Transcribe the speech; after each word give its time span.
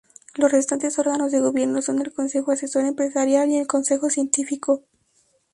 Los 0.33 0.51
restantes 0.51 0.97
órganos 0.97 1.31
de 1.31 1.41
gobierno 1.41 1.79
son 1.83 1.99
el 2.01 2.11
Consejo 2.11 2.49
Asesor 2.51 2.85
Empresarial 2.85 3.51
y 3.51 3.57
el 3.59 3.67
Consejo 3.67 4.09
Científico. 4.09 4.81